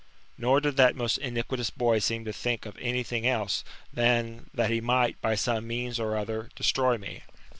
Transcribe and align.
Nor 0.35 0.59
did 0.61 0.77
that 0.77 0.95
most 0.95 1.19
iniquitous 1.19 1.69
boy 1.69 1.99
seem 1.99 2.25
to 2.25 2.33
think 2.33 2.65
of 2.65 2.75
any 2.81 3.03
thing 3.03 3.27
else, 3.27 3.63
than 3.93 4.49
that 4.51 4.71
he 4.71 4.81
might, 4.81 5.21
by 5.21 5.35
some 5.35 5.67
means 5.67 5.99
or 5.99 6.17
other, 6.17 6.49
destroy 6.55 6.97
me. 6.97 7.21